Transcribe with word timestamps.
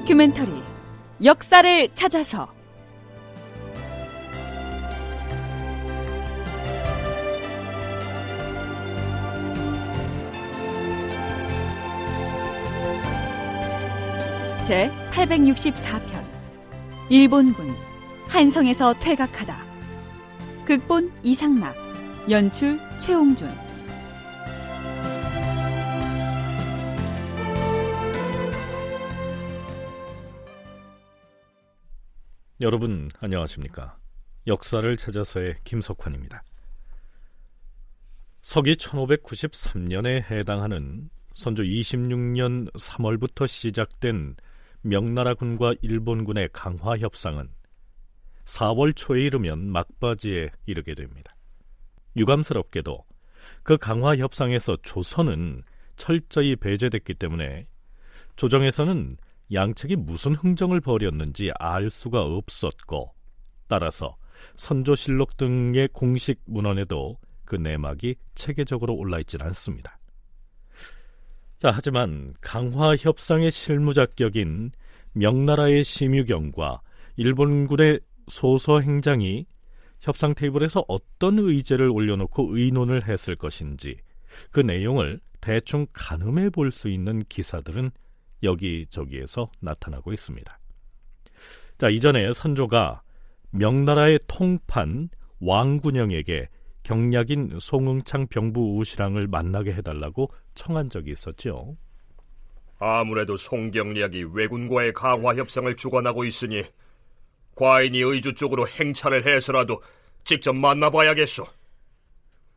다큐멘터리 0.00 0.50
역사를 1.22 1.88
찾아서. 1.94 2.48
제 14.64 14.90
864편 15.10 16.00
일본군 17.10 17.74
한성에서 18.28 18.94
퇴각하다. 18.94 19.56
극본 20.64 21.12
이상락 21.22 21.74
연출 22.30 22.80
최홍준 23.00 23.48
여러분 32.62 33.08
안녕하십니까? 33.20 33.96
역사를 34.46 34.94
찾아서의 34.94 35.56
김석환입니다. 35.64 36.42
서기 38.42 38.74
1593년에 38.74 40.30
해당하는 40.30 41.08
선조 41.32 41.62
26년 41.62 42.70
3월부터 42.72 43.48
시작된 43.48 44.36
명나라군과 44.82 45.76
일본군의 45.80 46.50
강화 46.52 46.98
협상은 46.98 47.48
4월 48.44 48.94
초에 48.94 49.22
이르면 49.22 49.72
막바지에 49.72 50.50
이르게 50.66 50.94
됩니다. 50.94 51.34
유감스럽게도 52.18 53.06
그 53.62 53.78
강화 53.78 54.16
협상에서 54.16 54.76
조선은 54.82 55.62
철저히 55.96 56.56
배제됐기 56.56 57.14
때문에 57.14 57.66
조정에서는 58.36 59.16
양측이 59.52 59.96
무슨 59.96 60.34
흥정을 60.34 60.80
벌였는지 60.80 61.50
알 61.58 61.90
수가 61.90 62.22
없었고 62.22 63.12
따라서 63.68 64.16
선조실록 64.56 65.36
등의 65.36 65.88
공식 65.92 66.40
문헌에도 66.46 67.16
그 67.44 67.56
내막이 67.56 68.16
체계적으로 68.34 68.94
올라있질 68.94 69.42
않습니다. 69.42 69.98
자, 71.58 71.70
하지만 71.70 72.32
강화 72.40 72.96
협상의 72.96 73.50
실무자격인 73.50 74.72
명나라의 75.12 75.84
심유경과 75.84 76.80
일본군의 77.16 78.00
소서 78.28 78.80
행장이 78.80 79.46
협상 80.00 80.34
테이블에서 80.34 80.84
어떤 80.88 81.38
의제를 81.38 81.90
올려놓고 81.90 82.56
의논을 82.56 83.06
했을 83.06 83.36
것인지 83.36 83.98
그 84.50 84.60
내용을 84.60 85.20
대충 85.40 85.86
가늠해 85.92 86.50
볼 86.50 86.70
수 86.70 86.88
있는 86.88 87.22
기사들은 87.28 87.90
여기저기에서 88.42 89.50
나타나고 89.60 90.12
있습니다. 90.12 90.58
자, 91.78 91.88
이전에 91.88 92.32
선조가 92.32 93.02
명나라의 93.50 94.20
통판 94.26 95.08
왕군영에게 95.40 96.48
경략인 96.82 97.58
송응창 97.60 98.26
병부 98.28 98.78
우시랑을 98.78 99.26
만나게 99.26 99.72
해달라고 99.72 100.30
청한 100.54 100.90
적이 100.90 101.12
있었죠. 101.12 101.76
아무래도 102.78 103.36
송경략이 103.36 104.24
왜군과의 104.32 104.94
강화 104.94 105.34
협상을 105.34 105.74
주관하고 105.76 106.24
있으니 106.24 106.62
과인이 107.54 107.98
의주 108.00 108.34
쪽으로 108.34 108.66
행차를 108.66 109.26
해서라도 109.26 109.82
직접 110.24 110.54
만나봐야겠소. 110.54 111.44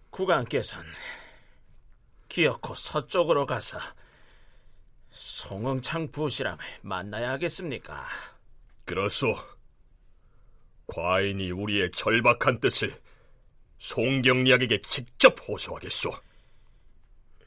국왕께서는 0.09 0.85
기어코 2.29 2.75
서쪽으로 2.75 3.45
가서 3.45 3.77
송응창 5.13 6.11
부시랑을 6.11 6.59
만나야 6.81 7.31
하겠습니까? 7.31 8.05
그렇소. 8.83 9.35
과인이 10.87 11.51
우리의 11.51 11.91
절박한 11.91 12.59
뜻을 12.59 12.99
송경략에게 13.77 14.81
직접 14.89 15.37
호소하겠소. 15.47 16.11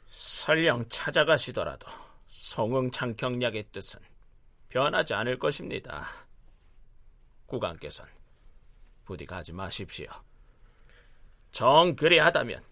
설령 0.09 0.88
찾아가시더라도 0.88 1.87
송응창 2.28 3.16
경략의 3.16 3.65
뜻은 3.72 4.00
변하지 4.69 5.15
않을 5.15 5.38
것입니다. 5.38 6.06
국왕께서는 7.47 8.12
부디 9.04 9.27
가지 9.27 9.53
마십시오. 9.53 10.06
정 11.50 11.97
그리하다면 11.97 12.62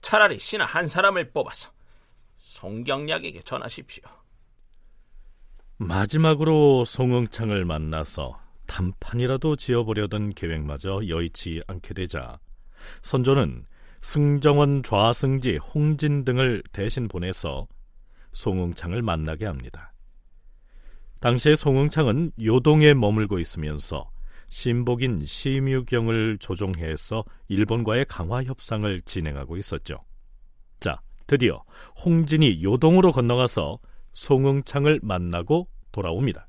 차라리 0.00 0.38
신하 0.38 0.64
한 0.64 0.86
사람을 0.86 1.30
뽑아서 1.32 1.75
송경략에게 2.46 3.42
전하십시오. 3.42 4.04
마지막으로 5.78 6.84
송응창을 6.84 7.64
만나서 7.64 8.40
단판이라도 8.66 9.56
지어보려던 9.56 10.32
계획마저 10.32 11.02
여의치 11.06 11.60
않게 11.66 11.92
되자 11.92 12.38
선조는 13.02 13.66
승정원 14.00 14.82
좌승지 14.82 15.56
홍진 15.56 16.24
등을 16.24 16.62
대신 16.72 17.08
보내서 17.08 17.66
송응창을 18.30 19.02
만나게 19.02 19.44
합니다. 19.44 19.92
당시에 21.20 21.56
송응창은 21.56 22.32
요동에 22.42 22.94
머물고 22.94 23.38
있으면서 23.38 24.08
신복인 24.48 25.24
심유경을 25.24 26.38
조종해서 26.38 27.24
일본과의 27.48 28.06
강화 28.08 28.44
협상을 28.44 29.02
진행하고 29.02 29.56
있었죠. 29.56 30.05
자, 31.26 31.36
드디어 31.36 31.64
홍진이 32.04 32.62
요동으로 32.62 33.12
건너가서 33.12 33.78
송응창을 34.14 35.00
만나고 35.02 35.68
돌아옵니다. 35.92 36.48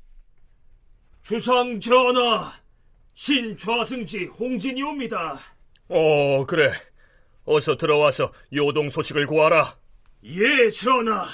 주상 1.22 1.78
전하, 1.80 2.52
신좌승지 3.14 4.24
홍진이 4.26 4.82
옵니다. 4.82 5.38
어, 5.88 6.46
그래. 6.46 6.72
어서 7.44 7.76
들어와서 7.76 8.32
요동 8.52 8.88
소식을 8.90 9.26
구하라. 9.26 9.76
예, 10.24 10.70
전하. 10.70 11.26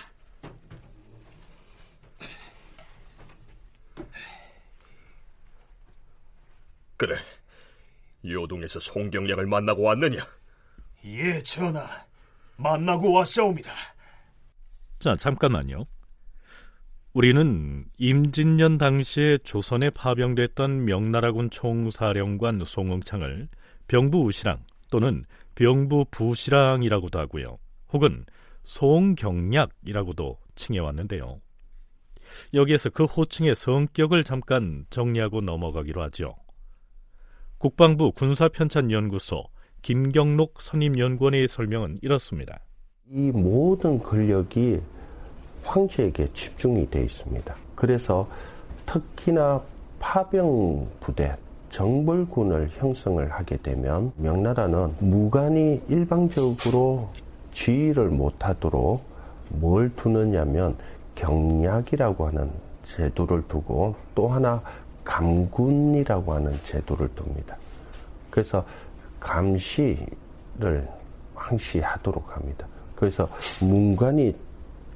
그래. 6.97 7.17
요동에서 8.25 8.81
송경량을 8.81 9.47
만나고 9.47 9.83
왔느냐? 9.83 10.27
예, 11.05 11.43
전하. 11.43 11.85
만나고 12.57 13.13
왔사옵니다. 13.13 13.71
자, 14.99 15.15
잠깐만요. 15.15 15.85
우리는 17.13 17.85
임진년 17.99 18.77
당시에 18.77 19.39
조선에 19.39 19.91
파병됐던 19.91 20.85
명나라군 20.85 21.51
총사령관 21.51 22.65
송응창을 22.65 23.49
병부 23.87 24.23
우시랑 24.25 24.65
또는 24.91 25.25
병부 25.55 26.07
부시랑이라고도 26.11 27.19
하고요. 27.21 27.59
혹은 27.93 28.25
송경략이라고도 28.65 30.39
칭해왔는데요. 30.57 31.41
여기에서 32.53 32.91
그 32.91 33.05
호칭의 33.05 33.55
성격을 33.55 34.25
잠깐 34.25 34.87
정리하고 34.91 35.41
넘어가기로 35.41 36.03
하죠. 36.05 36.35
국방부 37.59 38.13
군사편찬연구소 38.13 39.45
김경록 39.85 40.63
선임연구원의 40.63 41.47
설명은 41.47 41.99
이렇습니다. 42.01 42.59
이 43.07 43.31
모든 43.31 43.99
권력이 43.99 44.81
황제에게 45.63 46.29
집중이 46.29 46.89
돼 46.89 47.03
있습니다. 47.03 47.55
그래서 47.75 48.27
특히나 48.87 49.61
파병 50.01 50.89
부대, 51.01 51.37
정벌군을 51.69 52.71
형성을 52.73 53.31
하게 53.31 53.59
되면 53.59 54.11
명나라는 54.17 54.95
무관이 55.01 55.83
일방적으로 55.89 57.11
지휘를 57.53 58.09
못하도록 58.09 59.05
뭘 59.51 59.95
두느냐면 59.95 60.79
경략이라고 61.15 62.27
하는 62.29 62.51
제도를 62.85 63.47
두고 63.49 63.97
또 64.15 64.29
하나 64.29 64.63
감군이라고 65.05 66.33
하는 66.33 66.59
제도를 66.63 67.11
둡니다. 67.15 67.59
그래서 68.31 68.65
감시를 69.25 70.87
항시하도록 71.35 72.37
합니다. 72.37 72.67
그래서 72.95 73.29
문관이 73.61 74.35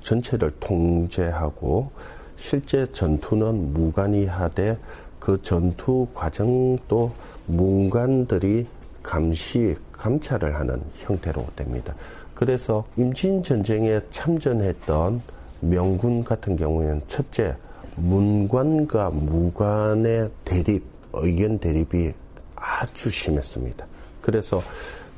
전체를 0.01 0.51
통제하고 0.61 1.91
실제 2.37 2.91
전투는 2.93 3.73
무관이 3.75 4.27
하되 4.27 4.79
그 5.19 5.43
전투 5.43 6.07
과정도 6.15 7.13
문관들이 7.47 8.67
감시, 9.03 9.77
감찰을 9.93 10.55
하는 10.55 10.81
형태로 10.99 11.45
됩니다. 11.57 11.95
그래서 12.35 12.85
임진 12.97 13.43
전쟁에 13.43 14.01
참전했던 14.11 15.21
명군 15.61 16.23
같은 16.23 16.57
경우에는 16.57 17.03
첫째 17.09 17.57
문관과 17.97 19.11
무관의 19.11 20.31
대립, 20.45 20.85
의견 21.13 21.59
대립이 21.59 22.13
아주 22.55 23.11
심했습니다. 23.11 23.87
그래서 24.29 24.61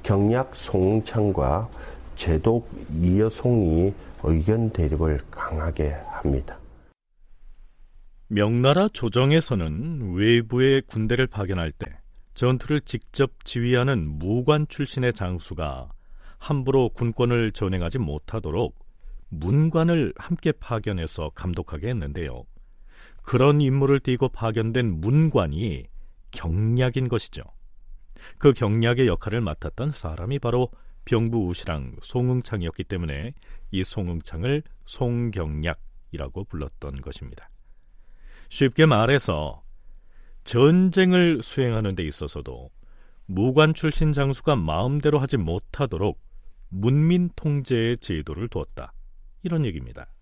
경약 0.05 0.55
송창과 0.55 1.69
제독 2.15 2.71
이여송이 2.95 3.93
의견 4.23 4.71
대립을 4.71 5.19
강하게 5.33 5.97
합니다. 6.11 6.57
명나라 8.29 8.87
조정에서는 8.87 10.15
외부의 10.15 10.83
군대를 10.83 11.27
파견할 11.27 11.73
때 11.73 11.87
전투를 12.35 12.83
직접 12.83 13.33
지휘하는 13.45 14.07
무관 14.07 14.69
출신의 14.69 15.13
장수가 15.13 15.91
함부로 16.39 16.91
군권을 16.91 17.51
전행하지 17.51 17.99
못하도록 17.99 18.79
문관을 19.29 20.13
함께 20.19 20.53
파견해서 20.53 21.33
감독하게 21.35 21.89
했는데요. 21.89 22.45
그런 23.25 23.61
임무를 23.61 23.99
띠고 23.99 24.29
파견된 24.29 25.01
문관이 25.01 25.87
경략인 26.31 27.09
것이죠. 27.09 27.43
그 28.39 28.53
경략의 28.53 29.07
역할을 29.07 29.41
맡았던 29.41 29.93
사람이 29.93 30.39
바로 30.39 30.71
병부우시랑 31.05 31.97
송응창이었기 32.03 32.85
때문에 32.85 33.33
이 33.71 33.85
송응창을 33.85 34.63
송경략이라고 34.85 36.45
불렀던 36.45 37.01
것입니다. 37.01 37.51
쉽게 38.49 38.87
말해서 38.87 39.63
전쟁을 40.45 41.43
수행하는 41.43 41.95
데 41.95 42.05
있어서도 42.05 42.71
무관 43.27 43.75
출신 43.75 44.13
장수가 44.13 44.57
마음대로 44.57 45.19
하지 45.19 45.37
못하도록 45.37 46.21
문민 46.69 47.31
통제의 47.37 47.99
제도를 47.99 48.49
두었다. 48.49 48.93
이런 49.43 49.65
얘기입니다. 49.65 50.13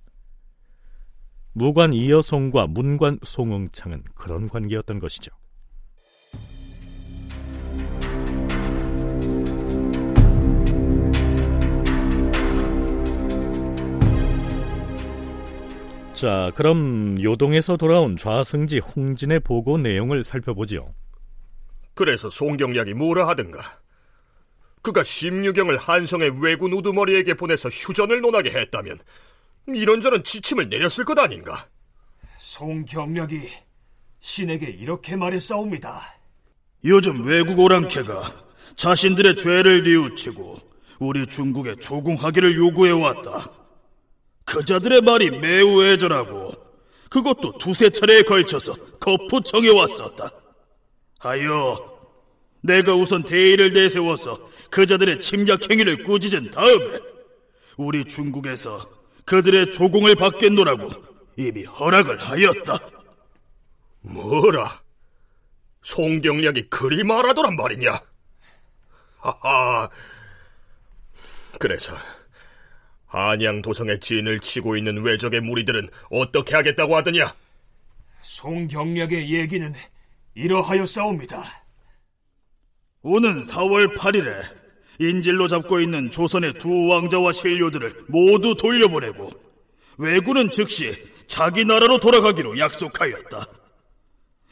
무관 1.53 1.93
이여송과 1.93 2.67
문관 2.69 3.19
송응창은 3.23 4.05
그런 4.15 4.49
관계였던 4.49 4.99
것이죠. 5.01 5.33
자, 16.19 16.51
그럼 16.57 17.23
요동에서 17.23 17.77
돌아온 17.77 18.17
좌승지 18.17 18.81
홍진의 18.81 19.39
보고 19.39 19.79
내용을 19.79 20.25
살펴보지요. 20.25 20.93
그래서 21.95 22.29
송경략이 22.29 22.95
뭐라 22.95 23.29
하든가. 23.29 23.61
그가 24.83 25.05
심유경을 25.05 25.77
한성의 25.77 26.43
왜군 26.43 26.73
우두머리에게 26.73 27.35
보내서 27.35 27.69
휴전을 27.69 28.21
논하게 28.21 28.51
했다면 28.51 28.99
이런저런 29.69 30.25
지침을 30.25 30.69
내렸을 30.69 31.05
것 31.05 31.17
아닌가? 31.21 31.69
송경략이 32.39 33.43
신에게 34.19 34.67
이렇게 34.71 35.15
말했사옵니다. 35.15 36.01
요즘 36.85 37.25
외국 37.29 37.61
오랑캐가 37.61 38.45
자신들의 38.75 39.37
죄를 39.37 39.85
뉘우치고 39.85 40.59
우리 40.99 41.29
중국에 41.29 41.77
조공하기를 41.77 42.57
요구해왔다. 42.57 43.68
그자들의 44.49 45.03
말이 45.03 45.31
매우 45.31 45.85
애절하고 45.85 46.53
그것도 47.11 47.59
두세 47.59 47.91
차례에 47.91 48.23
걸쳐서 48.23 48.75
거푸청해 48.99 49.69
왔었다. 49.71 50.31
하여 51.19 51.99
내가 52.63 52.95
우선 52.95 53.23
대의를 53.23 53.73
내세워서 53.73 54.49
그자들의 54.71 55.21
침략 55.21 55.71
행위를 55.71 56.03
꾸짖은 56.03 56.51
다음에 56.51 56.99
우리 57.77 58.05
중국에서 58.05 58.89
그들의 59.25 59.71
조공을 59.73 60.15
받겠노라고 60.17 60.91
이미 61.37 61.65
허락을 61.65 62.19
하였다. 62.19 62.79
뭐라? 64.01 64.81
송경략이 65.83 66.71
그리 66.71 67.05
말하더란 67.05 67.57
말이냐? 67.57 68.01
하하. 69.19 69.89
그래서 71.59 71.95
한양 73.09 73.63
도성의 73.63 74.01
진을 74.01 74.39
치고 74.39 74.77
있는 74.77 75.03
외적의 75.03 75.41
무리들은 75.41 75.89
어떻게 76.11 76.55
하겠다고 76.55 76.95
하더냐? 76.97 77.35
송경략의 78.23 79.31
얘기는 79.31 79.73
이러하여 80.35 80.85
싸웁니다. 80.85 81.43
오는 83.03 83.41
4월 83.41 83.97
8일에 83.97 84.43
인질로 85.01 85.49
잡고 85.49 85.81
있는 85.81 86.11
조선의 86.11 86.55
두 86.59 86.89
왕자와 86.89 87.33
신료들을 87.33 88.05
모두 88.09 88.55
돌려보내고 88.57 89.31
왜군은 89.97 90.51
즉시 90.51 90.95
자기 91.27 91.65
나라로 91.65 91.99
돌아가기로 91.99 92.59
약속하였다. 92.59 93.47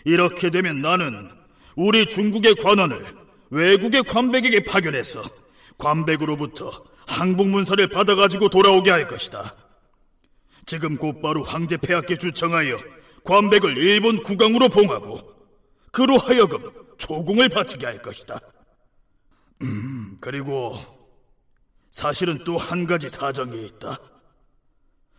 이렇게 0.05 0.51
되면 0.51 0.81
나는 0.81 1.31
우리 1.75 2.07
중국의 2.09 2.55
관원을 2.55 3.05
외국의 3.51 4.05
관백에게 4.05 4.65
파견해서 4.65 5.23
관백으로부터 5.79 6.85
항복문서를 7.07 7.89
받아가지고 7.89 8.49
돌아오게 8.49 8.91
할 8.91 9.07
것이다. 9.07 9.55
지금 10.67 10.97
곧바로 10.97 11.45
황제 11.45 11.77
폐하께 11.77 12.17
주청하여 12.17 12.79
관백을 13.25 13.77
일본 13.79 14.23
국왕으로 14.23 14.69
봉하고 14.69 15.21
그로 15.93 16.19
하여금 16.19 16.71
조공을 16.99 17.49
바치게 17.49 17.87
할 17.87 18.03
것이다. 18.03 18.39
음, 19.63 20.17
그리고 20.21 20.79
사실은 21.91 22.45
또 22.45 22.57
한 22.59 22.87
가지 22.87 23.09
사정이 23.09 23.65
있다. 23.67 23.99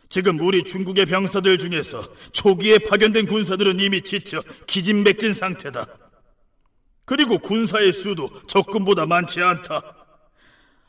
지금 0.10 0.40
우리 0.40 0.64
중국의 0.64 1.06
병사들 1.06 1.58
중에서 1.58 2.04
초기에 2.32 2.78
파견된 2.78 3.26
군사들은 3.26 3.80
이미 3.80 4.02
지쳐 4.02 4.42
기진맥진 4.68 5.34
상태다. 5.34 5.86
그리고 7.06 7.40
군사의 7.40 7.92
수도 7.94 8.30
적금보다 8.48 9.06
많지 9.06 9.42
않다. 9.42 9.97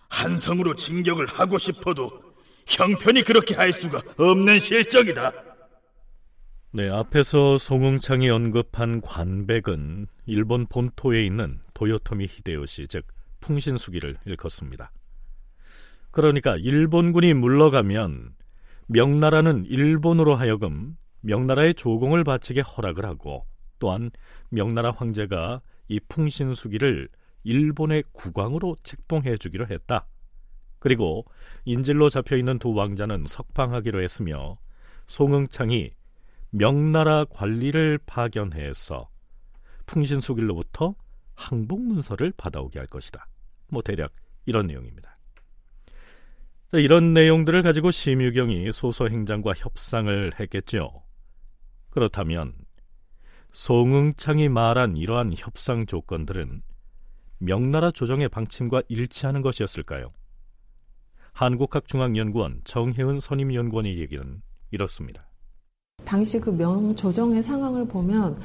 한성으로 0.08 0.74
진격을 0.74 1.26
하고 1.26 1.58
싶어도 1.58 2.10
형편이 2.66 3.22
그렇게 3.22 3.54
할 3.54 3.72
수가 3.72 4.00
없는 4.18 4.58
실정이다. 4.58 5.32
네, 6.72 6.88
앞에서 6.90 7.56
송응창이 7.56 8.28
언급한 8.28 9.00
관백은 9.00 10.06
일본 10.26 10.66
본토에 10.66 11.24
있는 11.24 11.60
도요토미 11.72 12.26
히데요시, 12.26 12.88
즉 12.88 13.06
풍신수기를 13.40 14.18
일컫습니다. 14.26 14.92
그러니까 16.10 16.56
일본군이 16.56 17.34
물러가면 17.34 18.34
명나라는 18.88 19.64
일본으로 19.66 20.34
하여금 20.34 20.96
명나라의 21.20 21.74
조공을 21.74 22.24
바치게 22.24 22.60
허락을 22.60 23.04
하고 23.06 23.46
또한 23.78 24.10
명나라 24.50 24.90
황제가 24.90 25.60
이 25.88 26.00
풍신수기를 26.08 27.08
일본의 27.48 28.04
국왕으로 28.12 28.76
책봉해 28.82 29.38
주기로 29.38 29.66
했다. 29.68 30.06
그리고 30.78 31.24
인질로 31.64 32.10
잡혀 32.10 32.36
있는 32.36 32.58
두 32.58 32.74
왕자는 32.74 33.24
석방하기로 33.26 34.02
했으며 34.02 34.58
송응창이 35.06 35.90
명나라 36.50 37.24
관리를 37.24 37.98
파견해서 38.04 39.08
풍신수길로부터 39.86 40.94
항복 41.34 41.80
문서를 41.80 42.32
받아오게 42.36 42.78
할 42.78 42.86
것이다. 42.86 43.26
뭐 43.68 43.82
대략 43.82 44.12
이런 44.44 44.66
내용입니다. 44.66 45.16
이런 46.72 47.14
내용들을 47.14 47.62
가지고 47.62 47.90
심유경이 47.90 48.70
소서 48.72 49.08
행장과 49.08 49.54
협상을 49.56 50.32
했겠죠. 50.38 51.02
그렇다면 51.88 52.54
송응창이 53.52 54.50
말한 54.50 54.98
이러한 54.98 55.32
협상 55.34 55.86
조건들은 55.86 56.62
명나라 57.38 57.90
조정의 57.90 58.28
방침과 58.28 58.82
일치하는 58.88 59.42
것이었을까요? 59.42 60.12
한국학중앙연구원 61.32 62.62
정혜은 62.64 63.20
선임연구원의 63.20 63.98
얘기는 63.98 64.42
이렇습니다. 64.72 65.28
당시 66.04 66.40
그 66.40 66.50
명조정의 66.50 67.42
상황을 67.42 67.86
보면 67.86 68.40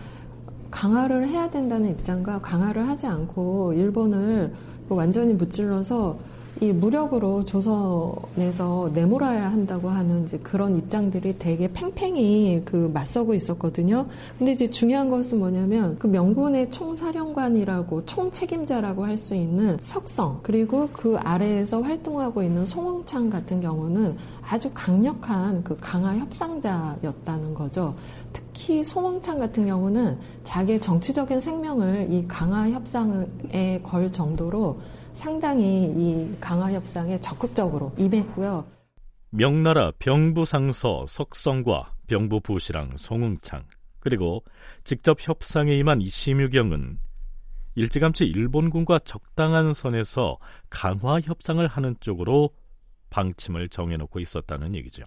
강화를 0.70 1.28
해야 1.28 1.50
된다는 1.50 1.92
입장과 1.92 2.42
강화를 2.42 2.88
하지 2.88 3.08
않고 3.08 3.74
일본을 3.74 4.54
완전히 4.90 5.34
무찔러서 5.34 6.20
이 6.62 6.72
무력으로 6.72 7.44
조선에서 7.44 8.92
내몰아야 8.94 9.52
한다고 9.52 9.90
하는 9.90 10.26
이제 10.26 10.38
그런 10.38 10.78
입장들이 10.78 11.38
되게 11.40 11.72
팽팽히 11.72 12.62
그 12.64 12.92
맞서고 12.94 13.34
있었거든요. 13.34 14.06
근데 14.38 14.52
이제 14.54 14.70
중요한 14.70 15.10
것은 15.10 15.40
뭐냐면 15.40 15.98
그 15.98 16.08
명군의 16.08 16.70
총사령관이라고 16.70 18.06
총책임자라고 18.06 19.06
할 19.06 19.14
수 19.18 19.36
있는 19.36 19.78
석성 19.80 20.40
그리고 20.42 20.90
그 20.92 21.18
아래에서 21.18 21.82
활동하고 21.82 22.42
있는 22.42 22.66
송홍창 22.66 23.30
같은 23.30 23.62
경우는 23.62 24.18
아주 24.42 24.70
강력한 24.74 25.64
그 25.64 25.78
강화 25.80 26.18
협상자였다는 26.18 27.54
거죠. 27.54 27.96
특히 28.34 28.84
송홍창 28.84 29.40
같은 29.40 29.66
경우는 29.66 30.18
자기의 30.44 30.82
정치적인 30.82 31.40
생명을 31.42 32.08
이 32.12 32.28
강화 32.28 32.70
협상에 32.70 33.80
걸 33.84 34.12
정도로 34.12 34.80
상당히 35.14 35.86
이 35.96 36.38
강화 36.40 36.72
협상에 36.72 37.20
적극적으로 37.22 37.94
임했고요. 37.98 38.66
명나라 39.30 39.92
병부상서 40.00 41.06
석성과 41.08 41.94
병부부시랑 42.08 42.98
송응창 42.98 43.64
그리고 44.00 44.44
직접 44.84 45.18
협상에 45.20 45.76
임한 45.78 46.02
이심유경은 46.02 47.00
일찌감치 47.76 48.26
일본군과 48.26 49.00
적당한 49.00 49.74
선에서 49.74 50.38
강화 50.70 51.20
협상을 51.20 51.66
하는 51.66 51.96
쪽으로 52.00 52.52
방침을 53.10 53.70
정해놓고 53.70 54.20
있었다는 54.20 54.76
얘기죠. 54.76 55.06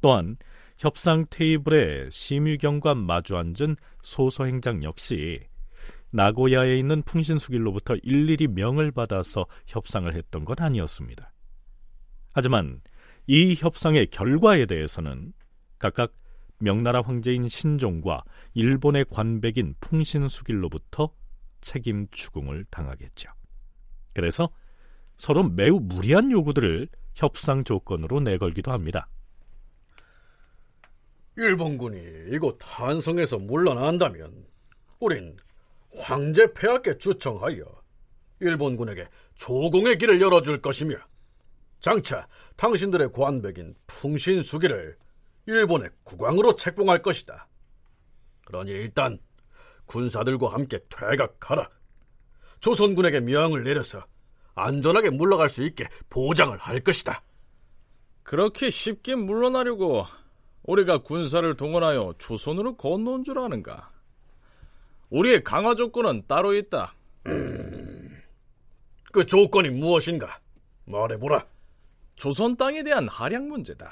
또한 0.00 0.36
협상 0.76 1.26
테이블에 1.28 2.08
심유경과 2.10 2.94
마주 2.94 3.36
앉은 3.36 3.76
소서행장 4.02 4.82
역시 4.82 5.40
나고야에 6.10 6.76
있는 6.78 7.02
풍신수길로부터 7.02 7.96
일일이 8.02 8.46
명을 8.48 8.92
받아서 8.92 9.46
협상을 9.66 10.12
했던 10.14 10.44
건 10.44 10.56
아니었습니다. 10.58 11.32
하지만 12.32 12.80
이 13.26 13.54
협상의 13.54 14.06
결과에 14.06 14.66
대해서는 14.66 15.32
각각 15.78 16.14
명나라 16.60 17.02
황제인 17.02 17.48
신종과 17.48 18.24
일본의 18.54 19.06
관백인 19.10 19.74
풍신수길로부터 19.80 21.12
책임 21.60 22.06
추궁을 22.10 22.64
당하겠죠. 22.70 23.30
그래서 24.14 24.48
서로 25.16 25.42
매우 25.42 25.78
무리한 25.80 26.30
요구들을 26.30 26.88
협상 27.14 27.64
조건으로 27.64 28.20
내걸기도 28.20 28.72
합니다. 28.72 29.08
일본군이 31.36 32.34
이곳 32.34 32.58
한성에서 32.60 33.38
물러난다면 33.38 34.46
우린 35.00 35.36
황제 35.96 36.52
폐하께 36.52 36.98
주청하여 36.98 37.64
일본군에게 38.40 39.08
조공의 39.34 39.98
길을 39.98 40.20
열어줄 40.20 40.60
것이며 40.60 40.96
장차 41.80 42.26
당신들의 42.56 43.12
관백인 43.12 43.74
풍신수기를 43.86 44.96
일본의 45.46 45.90
국왕으로 46.04 46.56
책봉할 46.56 47.02
것이다. 47.02 47.48
그러니 48.44 48.70
일단 48.70 49.18
군사들과 49.86 50.52
함께 50.52 50.78
퇴각하라. 50.88 51.68
조선군에게 52.60 53.20
명을 53.20 53.64
내려서 53.64 54.04
안전하게 54.54 55.10
물러갈 55.10 55.48
수 55.48 55.62
있게 55.62 55.86
보장을 56.10 56.56
할 56.58 56.80
것이다. 56.80 57.22
그렇게 58.22 58.68
쉽게 58.68 59.14
물러나려고 59.14 60.04
우리가 60.64 60.98
군사를 60.98 61.56
동원하여 61.56 62.14
조선으로 62.18 62.76
건너온 62.76 63.24
줄 63.24 63.38
아는가? 63.38 63.90
우리의 65.10 65.42
강화 65.44 65.74
조건은 65.74 66.22
따로 66.26 66.54
있다. 66.54 66.94
음, 67.26 68.20
그 69.12 69.24
조건이 69.24 69.70
무엇인가? 69.70 70.38
말해보라. 70.84 71.46
조선 72.16 72.56
땅에 72.56 72.82
대한 72.82 73.08
할약 73.08 73.44
문제다. 73.44 73.90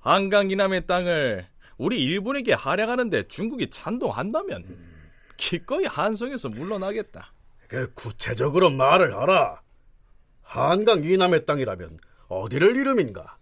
한강 0.00 0.50
이남의 0.50 0.86
땅을 0.86 1.46
우리 1.76 2.02
일본에게 2.02 2.54
할약하는데 2.54 3.28
중국이 3.28 3.70
찬동한다면 3.70 4.64
기꺼이 5.36 5.84
한성에서 5.84 6.48
물러나겠다. 6.48 7.32
그 7.68 7.92
구체적으로 7.94 8.70
말을 8.70 9.14
하라. 9.14 9.60
한강 10.42 11.04
이남의 11.04 11.44
땅이라면 11.46 11.98
어디를 12.28 12.76
이름인가? 12.76 13.36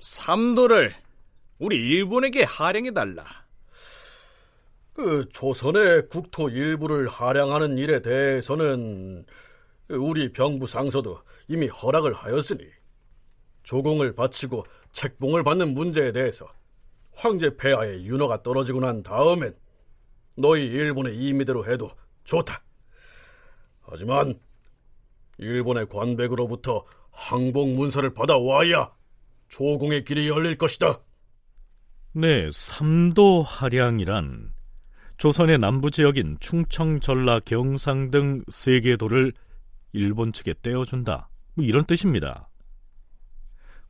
삼도를 0.00 0.94
우리 1.58 1.76
일본에게 1.76 2.44
할양해달라. 2.44 3.24
그 4.92 5.28
조선의 5.32 6.08
국토 6.08 6.48
일부를 6.48 7.08
할양하는 7.08 7.78
일에 7.78 8.02
대해서는 8.02 9.24
우리 9.88 10.32
병부 10.32 10.66
상서도 10.66 11.20
이미 11.48 11.68
허락을 11.68 12.12
하였으니 12.12 12.64
조공을 13.62 14.14
바치고 14.14 14.64
책봉을 14.92 15.42
받는 15.44 15.74
문제에 15.74 16.12
대해서 16.12 16.46
황제 17.12 17.56
폐하의 17.56 18.04
윤허가 18.06 18.42
떨어지고 18.42 18.80
난 18.80 19.02
다음엔 19.02 19.54
너희 20.36 20.64
일본의 20.64 21.16
임의대로 21.16 21.66
해도 21.66 21.90
좋다. 22.24 22.62
하지만 23.80 24.38
일본의 25.38 25.88
관백으로부터 25.88 26.84
항복 27.10 27.70
문서를 27.70 28.14
받아와야 28.14 28.92
조공의 29.48 30.04
길이 30.04 30.28
열릴 30.28 30.56
것이다. 30.56 31.00
네, 32.12 32.48
삼도 32.52 33.42
하량이란 33.42 34.52
조선의 35.20 35.58
남부 35.58 35.90
지역인 35.90 36.38
충청, 36.40 36.98
전라, 36.98 37.40
경상 37.40 38.10
등 38.10 38.42
세 38.50 38.80
개 38.80 38.96
도를 38.96 39.34
일본 39.92 40.32
측에 40.32 40.54
떼어준다. 40.62 41.28
뭐 41.52 41.62
이런 41.62 41.84
뜻입니다. 41.84 42.48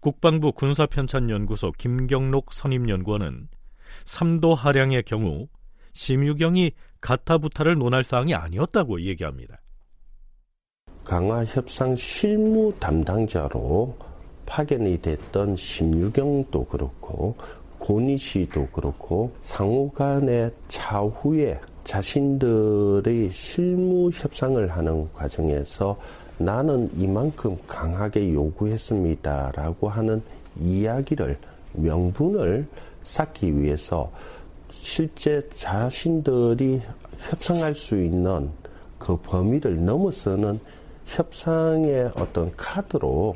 국방부 0.01 0.51
군사편찬연구소 0.51 1.71
김경록 1.79 2.53
선임연구원은 2.53 3.47
삼도 4.07 4.55
하량의 4.57 5.05
경우 5.05 5.47
심유경이 5.93 6.73
가타부타를 7.01 7.77
논할 7.79 8.03
사항이 8.03 8.35
아니었다고 8.35 9.01
얘기합니다. 9.03 9.61
강화 11.05 11.45
협상 11.45 11.95
실무 11.95 12.75
담당자로 12.81 13.97
파견이 14.47 15.01
됐던 15.01 15.55
심유경도 15.55 16.65
그렇고 16.65 17.37
고니시도 17.81 18.69
그렇고 18.69 19.33
상호 19.43 19.91
간의 19.91 20.53
차후에 20.69 21.59
자신들의 21.83 23.31
실무 23.33 24.11
협상을 24.11 24.71
하는 24.71 25.13
과정에서 25.13 25.99
나는 26.39 26.89
이만큼 26.97 27.57
강하게 27.67 28.33
요구했습니다 28.33 29.53
라고 29.57 29.89
하는 29.89 30.23
이야기를 30.61 31.37
명분을 31.73 32.67
쌓기 33.03 33.59
위해서 33.59 34.11
실제 34.73 35.47
자신들이 35.55 36.81
협상할 37.19 37.75
수 37.75 38.01
있는 38.01 38.51
그 38.99 39.17
범위를 39.17 39.85
넘어서는 39.85 40.61
협상의 41.07 42.11
어떤 42.15 42.53
카드로 42.57 43.35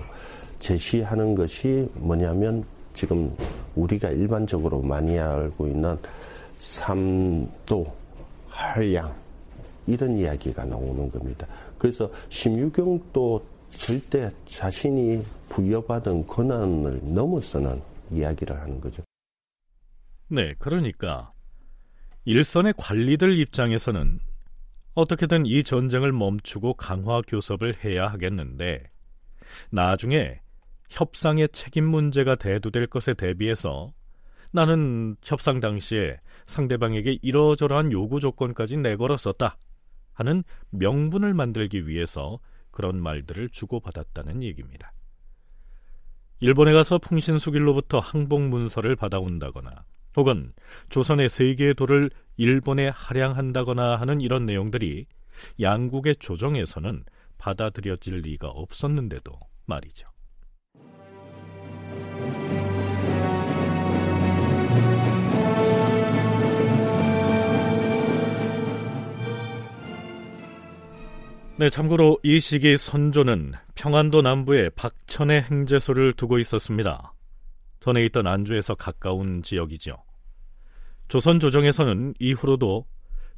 제시하는 0.58 1.34
것이 1.34 1.88
뭐냐면 1.94 2.64
지금 2.94 3.36
우리가 3.74 4.10
일반적으로 4.10 4.80
많이 4.80 5.18
알고 5.18 5.66
있는 5.66 5.98
삼도, 6.56 7.94
한량 8.48 9.14
이런 9.86 10.16
이야기가 10.16 10.64
나오는 10.64 11.10
겁니다. 11.10 11.46
그래서 11.76 12.10
심유경도 12.28 13.44
절대 13.68 14.30
자신이 14.46 15.22
부여받은 15.48 16.26
권한을 16.26 17.00
넘어서는 17.02 17.82
이야기를 18.10 18.58
하는 18.58 18.80
거죠. 18.80 19.02
네, 20.28 20.54
그러니까 20.58 21.32
일선의 22.24 22.74
관리들 22.76 23.38
입장에서는 23.38 24.20
어떻게든 24.94 25.46
이 25.46 25.64
전쟁을 25.64 26.12
멈추고 26.12 26.74
강화 26.74 27.20
교섭을 27.22 27.84
해야 27.84 28.06
하겠는데 28.06 28.84
나중에 29.70 30.40
협상의 30.94 31.48
책임 31.48 31.86
문제가 31.86 32.36
대두될 32.36 32.86
것에 32.86 33.14
대비해서 33.14 33.92
나는 34.52 35.16
협상 35.24 35.58
당시에 35.58 36.20
상대방에게 36.46 37.18
이러저러한 37.20 37.90
요구 37.90 38.20
조건까지 38.20 38.76
내걸었었다 38.76 39.56
하는 40.12 40.44
명분을 40.70 41.34
만들기 41.34 41.88
위해서 41.88 42.38
그런 42.70 43.02
말들을 43.02 43.48
주고받았다는 43.48 44.44
얘기입니다. 44.44 44.92
일본에 46.38 46.72
가서 46.72 46.98
풍신수길로부터 46.98 47.98
항복 47.98 48.42
문서를 48.42 48.94
받아온다거나 48.94 49.84
혹은 50.16 50.52
조선의 50.90 51.28
세계의 51.28 51.74
도를 51.74 52.10
일본에 52.36 52.88
할양한다거나 52.88 53.96
하는 53.96 54.20
이런 54.20 54.46
내용들이 54.46 55.06
양국의 55.60 56.16
조정에서는 56.20 57.04
받아들여질 57.38 58.18
리가 58.18 58.46
없었는데도 58.46 59.32
말이죠. 59.66 60.13
네, 71.56 71.68
참고로 71.68 72.18
이 72.25 72.40
시기 72.40 72.76
선조는 72.76 73.52
평안도 73.76 74.23
남부에 74.23 74.70
박천의 74.70 75.42
행제소를 75.42 76.14
두고 76.14 76.40
있었습니다. 76.40 77.12
전에 77.78 78.04
있던 78.06 78.26
안주에서 78.26 78.75
가까운 78.75 79.40
지역이죠. 79.40 79.94
조선 81.06 81.38
조정에서는 81.38 82.14
이후로도 82.18 82.87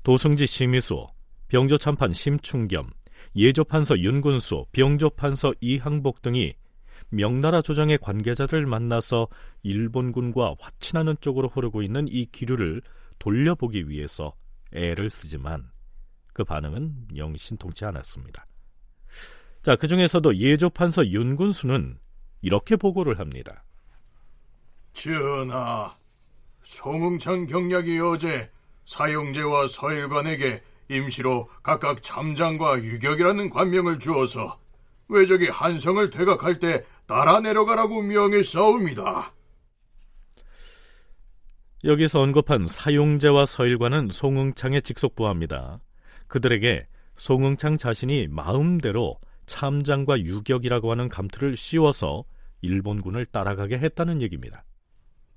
도승지 0.03 0.47
심의수, 0.47 1.07
병조참판 1.49 2.15
심충겸, 2.15 2.89
예조판서 3.37 3.99
윤군수, 3.99 4.65
병조판서 4.73 5.53
이항복 5.61 6.23
등이 6.23 6.55
명나라 7.11 7.61
조정의 7.61 7.99
관계자들 7.99 8.65
만나서 8.65 9.29
일본군과 9.63 10.55
화친하는 10.59 11.17
쪽으로 11.21 11.49
흐르고 11.49 11.83
있는 11.83 12.09
이 12.09 12.25
기류를 12.33 12.81
돌려보기 13.19 13.91
위해서 13.91 14.33
애를 14.73 15.11
쓰지만 15.11 15.69
그 16.37 16.45
반응은 16.45 17.17
영 17.17 17.35
신통치 17.35 17.87
않았습니다. 17.87 18.45
자, 19.63 19.75
그 19.75 19.89
중에서도 19.89 20.37
예조판서 20.37 21.07
윤군수는 21.07 21.99
이렇게 22.43 22.77
보고를 22.77 23.19
합니다. 23.19 23.65
전하, 24.93 25.97
송응창 26.63 27.47
경략이 27.47 27.99
어제 28.01 28.51
사형제와 28.85 29.67
서일관에게 29.69 30.63
임시로 30.91 31.49
각각 31.63 32.03
참장과 32.03 32.83
유격이라는 32.83 33.49
관명을 33.49 33.99
주어서 33.99 34.61
외적이 35.09 35.49
한성을 35.49 36.11
퇴각할 36.11 36.59
때 36.59 36.85
따라 37.07 37.41
내려가라고 37.41 38.03
명했사옵니다. 38.03 39.33
여기서 41.85 42.21
언급한 42.21 42.69
사용제와 42.69 43.47
서일관은 43.47 44.11
송응창의 44.11 44.83
직속 44.83 45.15
부하입니다. 45.15 45.81
그들에게 46.29 46.87
송응창 47.17 47.79
자신이 47.79 48.29
마음대로 48.29 49.19
참장과 49.47 50.21
유격이라고 50.21 50.91
하는 50.91 51.09
감투를 51.09 51.57
씌워서 51.57 52.25
일본군을 52.63 53.27
따라가게 53.27 53.79
했다는 53.79 54.23
얘기입니다. 54.23 54.65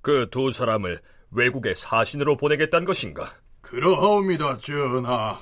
그 0.02 0.30
두 0.30 0.52
사람을 0.52 1.02
외국에 1.32 1.74
사신으로 1.74 2.38
보내겠다는 2.38 2.86
것인가? 2.86 3.32
그러하옵니다, 3.62 4.58
전하. 4.58 5.40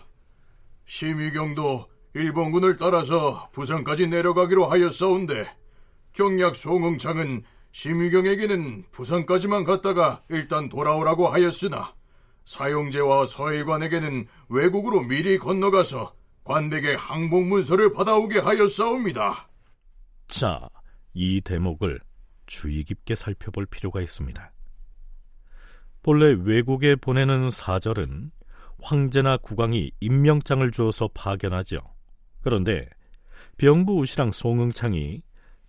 심의경도 0.86 1.88
일본군을 2.13 2.77
따라서 2.77 3.50
부산까지 3.54 4.08
내려가기로 4.08 4.66
하였사온데 4.66 5.48
경략 6.13 6.56
송응창은 6.56 7.44
심의경에게는 7.72 8.86
부산까지만 8.92 9.66
갔다가 9.66 10.24
일단 10.30 10.68
돌아오라고 10.70 11.27
하였으나 11.27 11.94
사용제와 12.48 13.25
서일관에게는 13.25 14.25
외국으로 14.48 15.01
미리 15.01 15.38
건너가서 15.38 16.16
관백의 16.46 16.96
항복 16.96 17.44
문서를 17.46 17.92
받아오게 17.92 18.39
하였사옵니다. 18.39 19.50
자, 20.30 20.70
이 21.13 21.42
대목을 21.42 22.00
주의 22.46 22.86
깊게 22.86 23.16
살펴볼 23.16 23.66
필요가 23.66 24.00
있습니다. 24.00 24.54
본래 26.01 26.38
외국에 26.42 26.96
보내는 26.96 27.50
사절은 27.50 28.32
황제나 28.82 29.36
국왕이 29.38 29.92
임명장을 30.00 30.72
주어서 30.72 31.10
파견하죠. 31.13 31.80
그런데 32.42 32.88
병부 33.58 33.98
우시랑 33.98 34.32
송응창이 34.32 35.22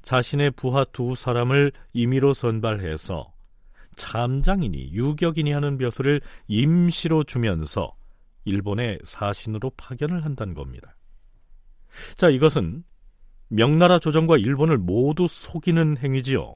자신의 0.02 0.52
부하 0.52 0.84
두 0.84 1.16
사람을 1.16 1.72
임의로 1.92 2.34
선발해서 2.34 3.32
참장이니 3.98 4.92
유격이니 4.92 5.52
하는 5.52 5.76
벼슬을 5.76 6.22
임시로 6.46 7.24
주면서 7.24 7.94
일본의 8.44 9.00
사신으로 9.04 9.72
파견을 9.76 10.24
한다는 10.24 10.54
겁니다. 10.54 10.96
자, 12.16 12.30
이것은 12.30 12.84
명나라 13.48 13.98
조정과 13.98 14.38
일본을 14.38 14.78
모두 14.78 15.26
속이는 15.28 15.98
행위지요. 15.98 16.54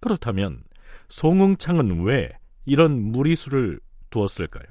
그렇다면 0.00 0.64
송응창은 1.08 2.04
왜 2.04 2.30
이런 2.64 3.00
무리수를 3.00 3.78
두었을까요? 4.10 4.64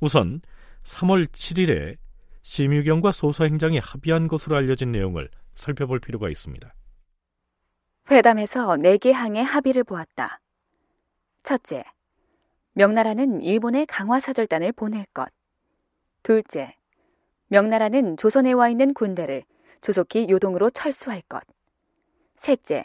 우선 0.00 0.40
3월 0.82 1.26
7일에 1.26 1.96
심유경과 2.42 3.12
소서행장이 3.12 3.78
합의한 3.78 4.28
것으로 4.28 4.56
알려진 4.56 4.92
내용을 4.92 5.28
살펴볼 5.54 6.00
필요가 6.00 6.28
있습니다. 6.28 6.74
회담에서 8.10 8.76
4개 8.76 9.12
항의 9.12 9.44
합의를 9.44 9.84
보았다. 9.84 10.40
첫째, 11.42 11.82
명나라는 12.74 13.42
일본에 13.42 13.84
강화사절단을 13.84 14.72
보낼 14.72 15.04
것. 15.12 15.28
둘째, 16.22 16.76
명나라는 17.48 18.16
조선에 18.16 18.52
와 18.52 18.68
있는 18.68 18.94
군대를 18.94 19.42
조속히 19.80 20.28
요동으로 20.30 20.70
철수할 20.70 21.20
것. 21.22 21.42
셋째, 22.36 22.84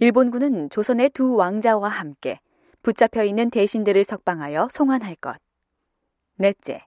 일본군은 0.00 0.70
조선의 0.70 1.10
두 1.10 1.36
왕자와 1.36 1.88
함께 1.88 2.40
붙잡혀 2.82 3.22
있는 3.22 3.48
대신들을 3.48 4.02
석방하여 4.02 4.68
송환할 4.70 5.14
것. 5.16 5.36
넷째, 6.34 6.84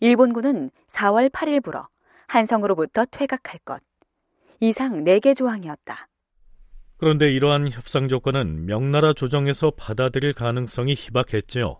일본군은 0.00 0.70
4월 0.88 1.28
8일부로 1.30 1.86
한성으로부터 2.26 3.04
퇴각할 3.04 3.60
것. 3.64 3.82
이상 4.60 5.04
4개 5.04 5.36
조항이었다. 5.36 6.08
그런데 6.98 7.30
이러한 7.30 7.70
협상 7.70 8.08
조건은 8.08 8.66
명나라 8.66 9.12
조정에서 9.12 9.72
받아들일 9.76 10.32
가능성이 10.32 10.94
희박했지요. 10.94 11.76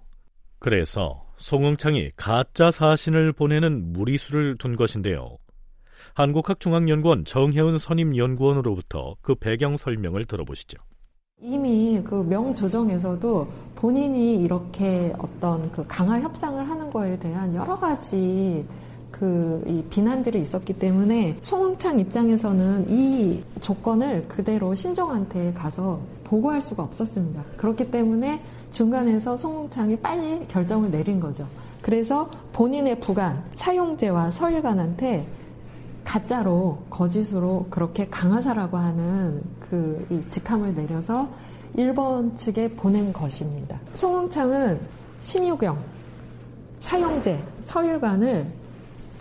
그래서 0.59 1.24
송응창이 1.38 2.11
가짜 2.16 2.70
사신을 2.70 3.33
보내는 3.33 3.92
무리수를 3.92 4.57
둔 4.59 4.76
것인데요. 4.76 5.38
한국학중앙연구원 6.14 7.24
정혜은 7.24 7.79
선임연구원으로부터 7.79 9.16
그 9.22 9.35
배경 9.35 9.76
설명을 9.76 10.26
들어보시죠. 10.26 10.79
이미 11.40 12.00
그 12.02 12.14
명조정에서도 12.14 13.52
본인이 13.74 14.42
이렇게 14.42 15.12
어떤 15.18 15.70
그 15.72 15.87
강화 15.87 16.18
협상을 16.20 16.68
하는 16.68 16.90
거에 16.90 17.18
대한 17.18 17.55
여러 17.55 17.76
가지 17.76 18.64
그 19.18 19.46
이 19.66 19.83
비난들이 19.90 20.40
있었기 20.42 20.74
때문에 20.74 21.37
송응창 21.40 21.98
입장에서는 22.00 22.87
이 22.88 23.42
조건을 23.61 24.26
그대로 24.29 24.74
신종한테 24.74 25.52
가서 25.55 26.00
보고할 26.24 26.61
수가 26.61 26.83
없었습니다. 26.83 27.42
그렇기 27.57 27.90
때문에 27.90 28.40
중간에서 28.72 29.37
송응창이 29.37 29.96
빨리 29.96 30.46
결정을 30.48 30.90
내린 30.90 31.18
거죠. 31.18 31.46
그래서 31.83 32.29
본인의 32.52 33.00
부관 33.00 33.42
사용제와 33.55 34.31
서일관한테 34.31 35.26
가짜로 36.05 36.79
거짓으로 36.90 37.66
그렇게 37.70 38.07
강하사라고 38.09 38.76
하는 38.76 39.42
그이 39.61 40.22
직함을 40.29 40.74
내려서 40.74 41.29
일본 41.74 42.37
측에 42.37 42.68
보낸 42.72 43.12
것입니다. 43.12 43.79
송응창은 43.94 44.81
심유경, 45.22 45.76
사용제, 46.81 47.42
서일관을 47.61 48.46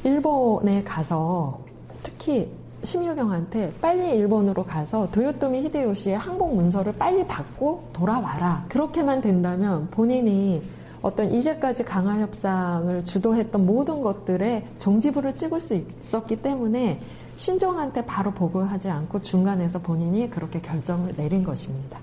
일본에 0.05 0.83
가서 0.83 1.59
특히 2.03 2.47
심유경한테 2.83 3.73
빨리 3.81 4.15
일본으로 4.15 4.63
가서 4.63 5.09
도요토미 5.09 5.63
히데요시의 5.63 6.17
항복 6.17 6.55
문서를 6.55 6.93
빨리 6.93 7.25
받고 7.25 7.89
돌아와라. 7.91 8.63
그렇게만 8.69 9.21
된다면 9.21 9.89
본인이 9.89 10.61
어떤 11.01 11.31
이제까지 11.33 11.83
강화 11.83 12.19
협상을 12.19 13.03
주도했던 13.03 13.65
모든 13.65 14.01
것들에 14.01 14.67
종지부를 14.77 15.35
찍을 15.35 15.59
수 15.59 15.73
있었기 15.73 16.35
때문에 16.43 16.99
신종한테 17.37 18.05
바로 18.05 18.31
보고하지 18.31 18.89
않고 18.89 19.21
중간에서 19.21 19.79
본인이 19.79 20.29
그렇게 20.29 20.61
결정을 20.61 21.13
내린 21.15 21.43
것입니다. 21.43 21.99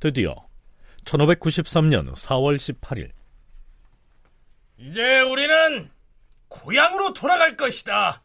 드디어 0.00 0.34
1593년 1.04 2.14
4월 2.14 2.56
18일 2.56 3.10
이제 4.78 5.20
우리는 5.20 5.91
고향으로 6.52 7.14
돌아갈 7.14 7.56
것이다. 7.56 8.22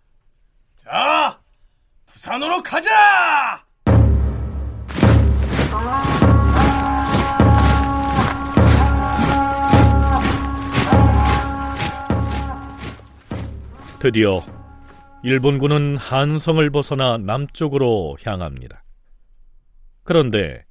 자, 0.76 1.40
부산으로 2.06 2.62
가자! 2.62 3.66
드디어 14.00 14.46
일본군은 15.24 15.98
한성을 15.98 16.70
벗어나 16.70 17.18
남쪽으로 17.18 18.18
향합니다. 18.24 18.84
그런데 20.04 20.64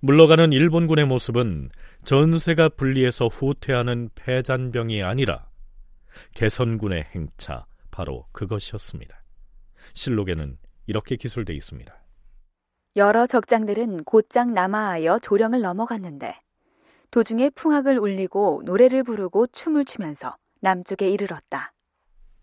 물러가는 0.00 0.52
일본군의 0.52 1.06
모습은 1.06 1.70
전세가 2.04 2.70
분리해서 2.70 3.28
후퇴하는 3.28 4.10
패잔병이 4.16 5.02
아니라 5.02 5.46
개선군의 6.34 7.04
행차 7.14 7.66
바로 7.90 8.26
그것이었습니다. 8.32 9.22
실록에는 9.94 10.58
이렇게 10.86 11.16
기술돼 11.16 11.54
있습니다. 11.54 11.94
여러 12.96 13.26
적장들은 13.26 14.04
곧장 14.04 14.54
남하하여 14.54 15.18
조령을 15.20 15.60
넘어갔는데 15.60 16.40
도중에 17.10 17.50
풍악을 17.50 17.98
울리고 17.98 18.62
노래를 18.64 19.02
부르고 19.04 19.48
춤을 19.48 19.84
추면서 19.84 20.36
남쪽에 20.60 21.08
이르렀다. 21.08 21.72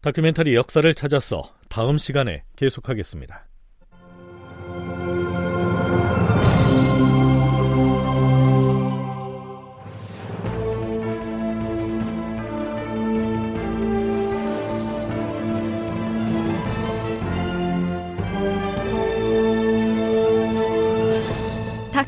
다큐멘터리 0.01 0.55
역사를 0.55 0.93
찾아서 0.93 1.43
다음 1.69 1.97
시간에 1.97 2.43
계속하겠습니다. 2.55 3.50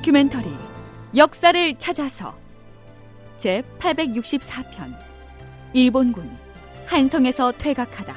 다큐멘터리 0.03 0.49
역사를 1.15 1.79
찾아서 1.79 2.35
제 3.37 3.63
864편 3.79 4.93
일본군 5.71 6.29
한성에서 6.85 7.53
퇴각하다 7.53 8.13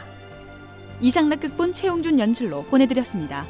이상락 1.00 1.42
극본 1.42 1.72
최용준 1.74 2.18
연출로 2.18 2.64
보내드렸습니다. 2.64 3.46